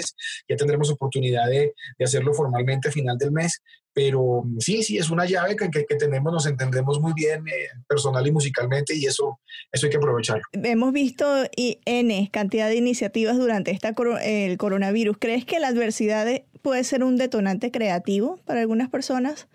ya 0.48 0.56
tendremos 0.56 0.90
oportunidad 0.90 1.48
de, 1.48 1.74
hacerlo 2.04 2.34
formalmente 2.34 2.90
a 2.90 2.92
final 2.92 3.18
del 3.18 3.32
mes, 3.32 3.62
pero 3.94 4.44
mm, 4.44 4.60
sí, 4.60 4.84
sí, 4.84 4.98
es 4.98 5.10
una 5.10 5.26
llave 5.26 5.56
que, 5.56 5.70
que, 5.70 5.96
tenemos, 5.96 6.32
nos 6.32 6.46
entendemos 6.46 7.00
muy 7.00 7.14
bien 7.14 7.48
eh, 7.48 7.68
personal 7.88 8.26
y 8.26 8.32
musicalmente 8.32 8.96
y 8.96 9.06
eso, 9.06 9.40
eso 9.72 9.86
hay 9.86 9.92
que 9.92 9.98
aprovecharlo. 9.98 10.44
Hemos 10.52 10.94
visto 10.94 11.26
N 11.56 12.30
cantidad 12.32 12.68
de 12.68 12.76
iniciativas 12.76 13.38
durante 13.38 13.72
esta, 13.72 13.94
el 14.24 14.58
coronavirus. 14.58 15.18
¿Crees 15.20 15.46
que 15.46 15.60
la 15.60 15.70
adversidad 15.70 16.28
puede 16.62 16.84
ser 16.84 17.04
un 17.04 17.18
detonante 17.18 17.72
creativo 17.72 18.40
para 18.46 18.62
algunas 18.62 18.90
personas? 18.90 19.48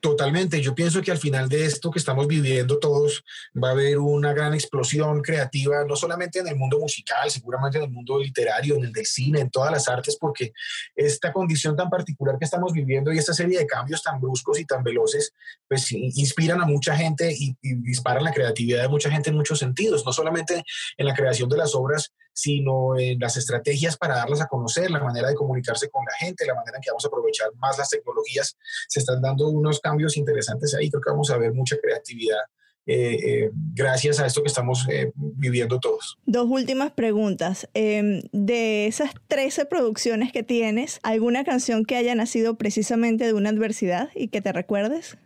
Totalmente. 0.00 0.60
Yo 0.60 0.76
pienso 0.76 1.02
que 1.02 1.10
al 1.10 1.18
final 1.18 1.48
de 1.48 1.64
esto 1.64 1.90
que 1.90 1.98
estamos 1.98 2.28
viviendo 2.28 2.78
todos 2.78 3.24
va 3.60 3.70
a 3.70 3.72
haber 3.72 3.98
una 3.98 4.32
gran 4.32 4.54
explosión 4.54 5.22
creativa, 5.22 5.84
no 5.84 5.96
solamente 5.96 6.38
en 6.38 6.46
el 6.46 6.54
mundo 6.54 6.78
musical, 6.78 7.28
seguramente 7.30 7.78
en 7.78 7.84
el 7.84 7.90
mundo 7.90 8.16
literario, 8.18 8.76
en 8.76 8.84
el 8.84 8.92
del 8.92 9.06
cine, 9.06 9.40
en 9.40 9.50
todas 9.50 9.72
las 9.72 9.88
artes, 9.88 10.16
porque 10.16 10.52
esta 10.94 11.32
condición 11.32 11.74
tan 11.74 11.90
particular 11.90 12.38
que 12.38 12.44
estamos 12.44 12.72
viviendo 12.72 13.12
y 13.12 13.18
esta 13.18 13.34
serie 13.34 13.58
de 13.58 13.66
cambios 13.66 14.00
tan 14.00 14.20
bruscos 14.20 14.60
y 14.60 14.64
tan 14.64 14.84
veloces, 14.84 15.32
pues 15.66 15.90
inspiran 15.90 16.60
a 16.60 16.64
mucha 16.64 16.96
gente 16.96 17.34
y, 17.36 17.56
y 17.60 17.74
disparan 17.82 18.22
la 18.22 18.32
creatividad 18.32 18.82
de 18.82 18.88
mucha 18.88 19.10
gente 19.10 19.30
en 19.30 19.36
muchos 19.36 19.58
sentidos, 19.58 20.06
no 20.06 20.12
solamente 20.12 20.62
en 20.96 21.06
la 21.06 21.14
creación 21.14 21.48
de 21.48 21.56
las 21.56 21.74
obras, 21.74 22.12
sino 22.38 22.96
en 22.96 23.18
las 23.18 23.36
estrategias 23.36 23.96
para 23.96 24.14
darlas 24.14 24.40
a 24.40 24.46
conocer, 24.46 24.92
la 24.92 25.02
manera 25.02 25.28
de 25.28 25.34
comunicarse 25.34 25.90
con 25.90 26.04
la 26.04 26.14
gente, 26.24 26.46
la 26.46 26.54
manera 26.54 26.76
en 26.76 26.82
que 26.82 26.90
vamos 26.90 27.04
a 27.04 27.08
aprovechar 27.08 27.48
más 27.56 27.76
las 27.78 27.90
tecnologías. 27.90 28.56
Se 28.86 29.00
están 29.00 29.20
dando 29.20 29.48
unos 29.48 29.80
cambios 29.80 30.16
interesantes 30.16 30.72
ahí, 30.72 30.88
creo 30.88 31.02
que 31.02 31.10
vamos 31.10 31.30
a 31.32 31.36
ver 31.36 31.52
mucha 31.52 31.76
creatividad. 31.78 32.38
Eh, 32.86 33.18
eh, 33.22 33.50
gracias 33.74 34.20
a 34.20 34.26
esto 34.26 34.40
que 34.40 34.46
estamos 34.46 34.86
eh, 34.88 35.10
viviendo 35.16 35.80
todos. 35.80 36.16
Dos 36.26 36.46
últimas 36.48 36.92
preguntas. 36.92 37.68
Em, 37.74 38.22
de 38.30 38.86
esas 38.86 39.10
13 39.26 39.64
producciones 39.64 40.30
que 40.30 40.44
tienes, 40.44 41.00
¿alguna 41.02 41.42
canción 41.42 41.84
que 41.84 41.96
haya 41.96 42.14
nacido 42.14 42.56
precisamente 42.56 43.26
de 43.26 43.32
una 43.32 43.50
adversidad 43.50 44.10
y 44.14 44.28
que 44.28 44.40
te 44.40 44.52
recuerdes? 44.52 45.18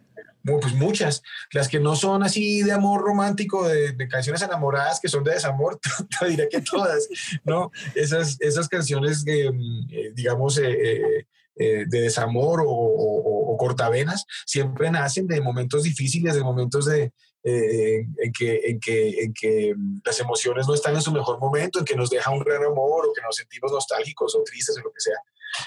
Pues 0.44 0.74
muchas, 0.74 1.22
las 1.52 1.68
que 1.68 1.78
no 1.78 1.94
son 1.96 2.22
así 2.22 2.62
de 2.62 2.72
amor 2.72 3.02
romántico, 3.02 3.68
de, 3.68 3.96
canciones 4.08 4.42
enamoradas, 4.42 5.00
que 5.00 5.08
son 5.08 5.24
de 5.24 5.32
desamor, 5.32 5.78
te 6.20 6.28
diré 6.28 6.48
que 6.48 6.60
todas, 6.60 7.08
¿no? 7.44 7.70
Esas, 7.94 8.40
esas 8.40 8.68
canciones, 8.68 9.24
mm, 9.24 9.90
eh, 9.90 10.12
digamos, 10.14 10.58
eh, 10.58 11.26
eh, 11.56 11.84
de 11.86 12.00
desamor 12.00 12.62
o, 12.66 13.56
cortavenas, 13.58 14.24
siempre 14.44 14.90
nacen 14.90 15.28
de 15.28 15.40
momentos 15.40 15.84
difíciles, 15.84 16.34
de 16.34 16.42
momentos 16.42 16.86
de, 16.86 17.12
en, 17.44 18.32
que, 18.36 18.60
en, 18.64 18.80
que, 18.80 19.22
en 19.22 19.32
que 19.32 19.74
mm, 19.76 20.00
las 20.04 20.18
emociones 20.18 20.66
no 20.66 20.74
están 20.74 20.96
en 20.96 21.02
su 21.02 21.12
mejor 21.12 21.38
momento, 21.38 21.78
en 21.78 21.84
que 21.84 21.94
nos 21.94 22.10
deja 22.10 22.30
un 22.30 22.40
gran 22.40 22.64
amor 22.64 23.06
o 23.06 23.12
que 23.12 23.22
nos 23.22 23.36
sentimos 23.36 23.70
nostálgicos 23.70 24.34
o 24.34 24.42
tristes 24.42 24.76
o 24.78 24.80
lo 24.80 24.92
que 24.92 25.00
sea. 25.00 25.18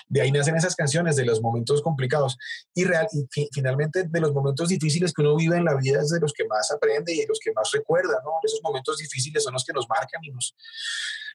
De 0.08 0.22
ahí 0.22 0.32
nacen 0.32 0.56
esas 0.56 0.76
canciones, 0.76 1.16
de 1.16 1.26
los 1.26 1.42
momentos 1.42 1.82
complicados. 1.82 2.38
Y, 2.74 2.84
real, 2.84 3.08
y 3.14 3.50
finalmente 3.52 4.04
de 4.04 4.20
los 4.20 4.34
momentos 4.34 4.70
difíciles 4.70 5.14
que 5.14 5.22
uno 5.22 5.36
vive 5.36 5.58
en 5.58 5.66
la 5.66 5.76
vida 5.76 6.02
es 6.02 6.10
de 6.10 6.20
los 6.20 6.34
que 6.34 6.46
más 6.46 6.72
aprende 6.72 7.14
y 7.14 7.22
de 7.22 7.28
los 7.28 7.40
que 7.40 7.52
más 7.54 7.72
recuerda, 7.72 8.20
¿no? 8.24 8.32
Esos 8.44 8.62
momentos 8.64 8.98
difíciles 8.98 9.44
son 9.44 9.54
los 9.54 9.64
que 9.64 9.74
nos 9.74 9.88
marcan 9.90 10.24
y 10.24 10.32
nos, 10.32 10.56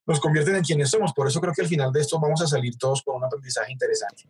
nos 0.06 0.20
convierten 0.20 0.56
en 0.56 0.62
quienes 0.62 0.90
somos. 0.90 1.12
Por 1.12 1.28
eso 1.28 1.40
creo 1.40 1.52
que 1.54 1.62
al 1.62 1.68
final 1.68 1.92
de 1.92 2.00
esto 2.00 2.18
vamos 2.18 2.42
a 2.42 2.46
salir 2.46 2.76
todos 2.76 3.02
con 3.02 3.16
un 3.16 3.24
aprendizaje 3.24 3.72
interesante. 3.72 4.24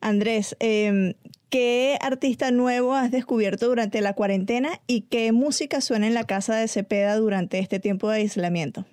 Andrés, 0.00 0.56
em, 0.60 1.14
¿qué 1.48 1.98
artista 2.00 2.50
nuevo 2.50 2.94
has 2.94 3.10
descubierto 3.10 3.66
durante 3.66 4.00
la 4.00 4.14
cuarentena 4.14 4.80
y 4.86 5.02
qué 5.02 5.32
música 5.32 5.80
suena 5.80 6.06
en 6.06 6.14
la 6.14 6.24
casa 6.24 6.56
de 6.56 6.68
Cepeda 6.68 7.16
durante 7.16 7.58
este 7.58 7.80
tiempo 7.80 8.10
de 8.10 8.18
aislamiento? 8.18 8.84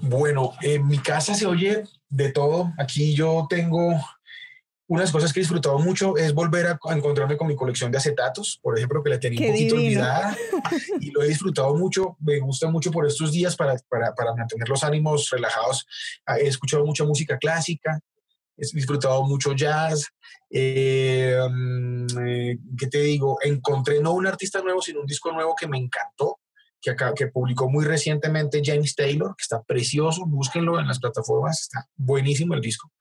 Bueno, 0.00 0.52
en 0.62 0.86
mi 0.86 0.98
casa 0.98 1.34
se 1.34 1.46
oye 1.46 1.84
de 2.10 2.32
todo. 2.32 2.72
Aquí 2.76 3.14
yo 3.14 3.46
tengo 3.48 3.98
unas 4.90 5.12
cosas 5.12 5.32
que 5.32 5.38
he 5.38 5.42
disfrutado 5.42 5.78
mucho 5.78 6.16
es 6.16 6.34
volver 6.34 6.66
a, 6.66 6.78
encontrarme 6.92 7.36
con 7.36 7.46
mi 7.46 7.54
colección 7.54 7.92
de 7.92 7.98
acetatos, 7.98 8.58
por 8.60 8.76
ejemplo, 8.76 9.02
que 9.04 9.10
la 9.10 9.20
tenía 9.20 9.40
un 9.40 9.52
poquito 9.52 9.76
olvidada 9.76 10.36
y 11.00 11.12
lo 11.12 11.22
he 11.22 11.28
disfrutado 11.28 11.76
mucho. 11.76 12.16
Me 12.18 12.40
gusta 12.40 12.68
mucho 12.68 12.90
por 12.90 13.06
estos 13.06 13.30
días 13.30 13.54
para, 13.54 13.76
para, 13.88 14.12
para 14.14 14.34
mantener 14.34 14.68
los 14.68 14.82
ánimos 14.82 15.30
relajados. 15.30 15.86
Ah, 16.26 16.40
he 16.40 16.48
escuchado 16.48 16.84
mucha 16.84 17.04
música 17.04 17.38
clásica, 17.38 18.00
he 18.56 18.66
disfrutado 18.74 19.22
mucho 19.22 19.52
jazz. 19.52 20.08
Eh, 20.50 21.38
mm, 21.48 22.06
eh, 22.26 22.58
¿Qué 22.76 22.88
te 22.88 23.00
digo? 23.00 23.38
Encontré 23.42 24.00
no 24.00 24.12
un 24.14 24.26
artista 24.26 24.60
nuevo, 24.60 24.82
sino 24.82 25.02
un 25.02 25.06
disco 25.06 25.30
nuevo 25.30 25.54
que 25.54 25.68
me 25.68 25.78
encantó 25.78 26.39
que, 26.80 26.94
que 27.16 27.26
publicó 27.28 27.68
muy 27.68 27.84
recientemente 27.84 28.62
James 28.64 28.94
Taylor, 28.94 29.34
que 29.36 29.42
está 29.42 29.62
precioso, 29.62 30.24
búsquenlo 30.26 30.80
en 30.80 30.86
las 30.88 30.98
plataformas, 30.98 31.62
está 31.62 31.88
buenísimo 31.96 32.54
el 32.54 32.60
disco. 32.60 32.92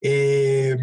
Eh, 0.00 0.76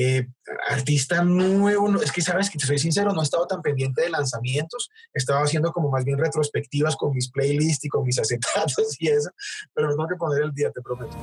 eh, 0.00 0.28
artista 0.68 1.24
nuevo, 1.24 2.00
es 2.00 2.12
que 2.12 2.22
sabes 2.22 2.48
que 2.50 2.56
te 2.56 2.66
soy 2.66 2.78
sincero, 2.78 3.12
no 3.12 3.20
he 3.20 3.24
estado 3.24 3.48
tan 3.48 3.62
pendiente 3.62 4.02
de 4.02 4.10
lanzamientos, 4.10 4.90
he 5.12 5.18
estado 5.18 5.42
haciendo 5.42 5.72
como 5.72 5.90
más 5.90 6.04
bien 6.04 6.18
retrospectivas 6.18 6.94
con 6.94 7.12
mis 7.12 7.28
playlists 7.32 7.84
y 7.84 7.88
con 7.88 8.04
mis 8.04 8.16
acetatos 8.20 8.96
y 9.00 9.08
eso, 9.08 9.30
pero 9.74 9.88
tengo 9.88 10.06
que 10.06 10.14
poner 10.14 10.44
el 10.44 10.52
día, 10.52 10.70
te 10.70 10.80
prometo. 10.82 11.16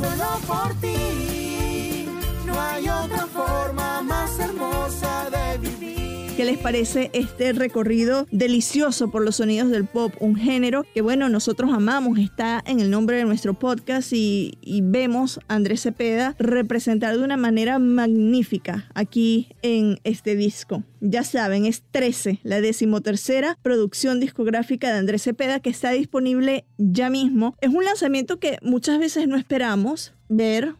Solo 0.00 0.40
por 0.46 0.80
ti, 0.80 2.08
no 2.46 2.58
hay 2.58 2.88
otra 2.88 3.26
forma 3.26 4.00
más 4.00 4.38
hermosa. 4.40 5.25
¿Qué 6.36 6.44
les 6.44 6.58
parece 6.58 7.08
este 7.14 7.54
recorrido 7.54 8.26
delicioso 8.30 9.10
por 9.10 9.24
los 9.24 9.36
sonidos 9.36 9.70
del 9.70 9.86
pop? 9.86 10.12
Un 10.20 10.36
género 10.36 10.84
que, 10.92 11.00
bueno, 11.00 11.30
nosotros 11.30 11.72
amamos, 11.72 12.18
está 12.18 12.62
en 12.66 12.78
el 12.80 12.90
nombre 12.90 13.16
de 13.16 13.24
nuestro 13.24 13.54
podcast 13.54 14.12
y, 14.12 14.58
vemos 14.82 15.40
a 15.48 15.54
Andrés 15.54 15.80
Cepeda 15.80 16.36
representar 16.38 17.16
de 17.16 17.24
una 17.24 17.38
manera 17.38 17.78
magnífica 17.78 18.86
aquí 18.92 19.48
en 19.62 19.98
este 20.04 20.36
disco. 20.36 20.82
Ya 21.00 21.24
saben, 21.24 21.64
es 21.64 21.82
13, 21.90 22.40
la 22.42 22.60
decimotercera 22.60 23.56
producción 23.62 24.20
discográfica 24.20 24.92
de 24.92 24.98
Andrés 24.98 25.22
Cepeda 25.22 25.60
que 25.60 25.70
está 25.70 25.92
disponible 25.92 26.66
ya 26.76 27.08
mismo. 27.08 27.56
Es 27.62 27.70
un 27.70 27.86
lanzamiento 27.86 28.38
que 28.38 28.58
muchas 28.60 28.98
veces 28.98 29.26
no 29.26 29.38
esperamos 29.38 30.12
ver 30.28 30.74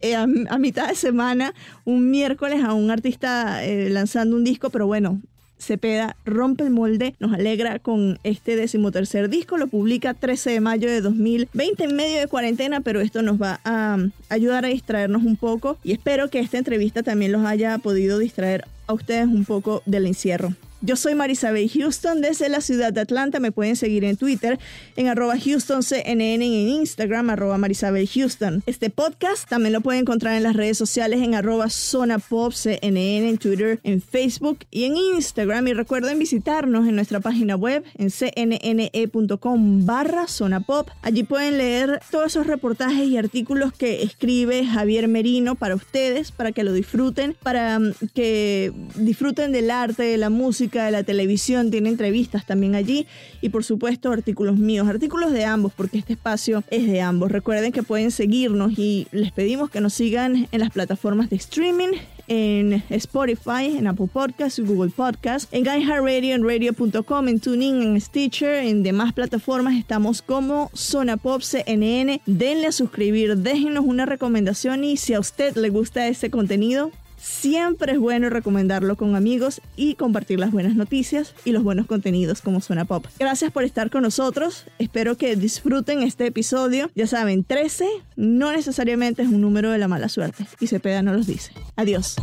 eh, 0.00 0.14
a, 0.14 0.26
mitad 0.26 0.88
de 0.88 0.94
semana, 0.94 1.54
un 1.84 2.10
miércoles, 2.10 2.64
a 2.64 2.72
un 2.72 2.90
artista 2.90 3.64
eh, 3.64 3.90
lanzando 3.90 4.36
un 4.36 4.44
disco, 4.44 4.70
pero 4.70 4.86
bueno, 4.86 5.20
Cepeda 5.60 6.16
rompe 6.24 6.64
el 6.64 6.70
molde, 6.70 7.14
nos 7.18 7.32
alegra 7.32 7.78
con 7.78 8.18
este 8.24 8.56
decimotercer 8.56 9.28
disco, 9.28 9.58
lo 9.58 9.66
publica 9.66 10.14
13 10.14 10.50
de 10.50 10.60
mayo 10.60 10.88
de 10.88 11.00
2020 11.00 11.84
en 11.84 11.96
medio 11.96 12.18
de 12.18 12.26
cuarentena, 12.28 12.80
pero 12.80 13.00
esto 13.00 13.22
nos 13.22 13.40
va 13.40 13.60
a 13.64 13.98
ayudar 14.28 14.64
a 14.64 14.68
distraernos 14.68 15.22
un 15.22 15.36
poco 15.36 15.76
y 15.84 15.92
espero 15.92 16.30
que 16.30 16.40
esta 16.40 16.58
entrevista 16.58 17.02
también 17.02 17.32
los 17.32 17.44
haya 17.44 17.76
podido 17.78 18.18
distraer 18.18 18.64
a 18.86 18.94
ustedes 18.94 19.26
un 19.26 19.44
poco 19.44 19.82
del 19.86 20.06
encierro. 20.06 20.54
Yo 20.82 20.96
soy 20.96 21.14
Marisabel 21.14 21.68
Houston 21.68 22.22
desde 22.22 22.48
la 22.48 22.62
ciudad 22.62 22.90
de 22.90 23.02
Atlanta. 23.02 23.38
Me 23.38 23.52
pueden 23.52 23.76
seguir 23.76 24.02
en 24.02 24.16
Twitter 24.16 24.58
en 24.96 25.08
arroba 25.08 25.34
HoustonCNN 25.34 26.42
y 26.42 26.62
en 26.62 26.68
Instagram 26.80 27.28
arroba 27.28 27.58
Marisabel 27.58 28.08
Houston. 28.08 28.62
Este 28.64 28.88
podcast 28.88 29.46
también 29.46 29.74
lo 29.74 29.82
pueden 29.82 30.02
encontrar 30.02 30.36
en 30.36 30.42
las 30.42 30.56
redes 30.56 30.78
sociales 30.78 31.20
en 31.20 31.34
arroba 31.34 31.68
Zona 31.68 32.18
Pop 32.18 32.54
en 32.64 33.36
Twitter, 33.36 33.78
en 33.84 34.00
Facebook 34.00 34.60
y 34.70 34.84
en 34.84 34.96
Instagram. 34.96 35.68
Y 35.68 35.74
recuerden 35.74 36.18
visitarnos 36.18 36.88
en 36.88 36.96
nuestra 36.96 37.20
página 37.20 37.56
web 37.56 37.84
en 37.98 38.08
cnne.com 38.10 39.84
barra 39.84 40.28
Zona 40.28 40.60
Pop. 40.60 40.88
Allí 41.02 41.24
pueden 41.24 41.58
leer 41.58 42.00
todos 42.10 42.28
esos 42.28 42.46
reportajes 42.46 43.06
y 43.06 43.18
artículos 43.18 43.74
que 43.74 44.02
escribe 44.02 44.64
Javier 44.64 45.08
Merino 45.08 45.56
para 45.56 45.74
ustedes, 45.74 46.32
para 46.32 46.52
que 46.52 46.64
lo 46.64 46.72
disfruten, 46.72 47.36
para 47.42 47.78
mm, 47.78 47.92
que 48.14 48.72
disfruten 48.94 49.52
del 49.52 49.70
arte, 49.70 50.04
de 50.04 50.16
la 50.16 50.30
música 50.30 50.69
de 50.78 50.90
la 50.90 51.02
televisión, 51.02 51.70
tiene 51.70 51.88
entrevistas 51.88 52.46
también 52.46 52.74
allí 52.74 53.06
y 53.40 53.48
por 53.48 53.64
supuesto 53.64 54.12
artículos 54.12 54.56
míos, 54.56 54.88
artículos 54.88 55.32
de 55.32 55.44
ambos 55.44 55.72
porque 55.76 55.98
este 55.98 56.12
espacio 56.12 56.62
es 56.70 56.86
de 56.86 57.00
ambos. 57.00 57.32
Recuerden 57.32 57.72
que 57.72 57.82
pueden 57.82 58.10
seguirnos 58.10 58.78
y 58.78 59.06
les 59.12 59.32
pedimos 59.32 59.70
que 59.70 59.80
nos 59.80 59.94
sigan 59.94 60.48
en 60.50 60.60
las 60.60 60.70
plataformas 60.70 61.30
de 61.30 61.36
streaming, 61.36 61.98
en 62.28 62.82
Spotify, 62.90 63.76
en 63.76 63.88
Apple 63.88 64.08
Podcasts, 64.12 64.60
Google 64.60 64.92
Podcasts, 64.94 65.48
en 65.50 65.64
iHeartRadio, 65.64 66.34
en 66.36 66.44
radio.com, 66.44 67.28
en 67.28 67.40
Tuning, 67.40 67.82
en 67.82 68.00
Stitcher, 68.00 68.64
en 68.64 68.84
demás 68.84 69.12
plataformas 69.12 69.74
estamos 69.74 70.22
como 70.22 70.70
Zona 70.72 71.16
Pop 71.16 71.42
CNN. 71.42 72.20
Denle 72.26 72.68
a 72.68 72.72
suscribir, 72.72 73.36
déjenos 73.36 73.84
una 73.84 74.06
recomendación 74.06 74.84
y 74.84 74.96
si 74.96 75.14
a 75.14 75.20
usted 75.20 75.56
le 75.56 75.70
gusta 75.70 76.06
este 76.06 76.30
contenido, 76.30 76.92
Siempre 77.20 77.92
es 77.92 77.98
bueno 77.98 78.30
recomendarlo 78.30 78.96
con 78.96 79.14
amigos 79.14 79.60
y 79.76 79.94
compartir 79.94 80.40
las 80.40 80.52
buenas 80.52 80.74
noticias 80.74 81.34
y 81.44 81.52
los 81.52 81.62
buenos 81.62 81.86
contenidos 81.86 82.40
como 82.40 82.60
Suena 82.60 82.86
Pop. 82.86 83.06
Gracias 83.18 83.52
por 83.52 83.64
estar 83.64 83.90
con 83.90 84.02
nosotros. 84.02 84.64
Espero 84.78 85.16
que 85.16 85.36
disfruten 85.36 86.02
este 86.02 86.26
episodio. 86.26 86.90
Ya 86.94 87.06
saben, 87.06 87.44
13 87.44 87.86
no 88.16 88.52
necesariamente 88.52 89.22
es 89.22 89.28
un 89.28 89.42
número 89.42 89.70
de 89.70 89.78
la 89.78 89.88
mala 89.88 90.08
suerte 90.08 90.46
y 90.60 90.66
Cepeda 90.66 91.02
no 91.02 91.12
los 91.12 91.26
dice. 91.26 91.52
Adiós. 91.76 92.16